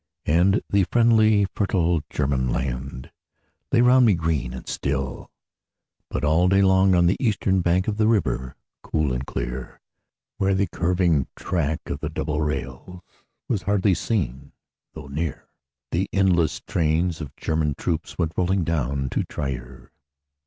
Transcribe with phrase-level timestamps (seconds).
[0.25, 3.11] And the friendly fertile German land
[3.71, 5.29] Lay round me green and still.
[6.09, 9.79] But all day long on the eastern bank Of the river cool and clear,
[10.37, 13.03] Where the curving track of the double rails
[13.47, 14.53] Was hardly seen
[14.93, 15.49] though near,
[15.91, 19.91] The endless trains of German troops Went rolling down to Trier.